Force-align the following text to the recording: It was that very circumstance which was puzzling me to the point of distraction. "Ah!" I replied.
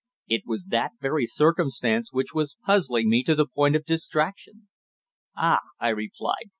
It 0.27 0.47
was 0.47 0.65
that 0.69 0.93
very 0.99 1.27
circumstance 1.27 2.11
which 2.11 2.33
was 2.33 2.57
puzzling 2.65 3.07
me 3.07 3.21
to 3.21 3.35
the 3.35 3.45
point 3.45 3.75
of 3.75 3.85
distraction. 3.85 4.67
"Ah!" 5.37 5.59
I 5.79 5.89
replied. 5.89 6.49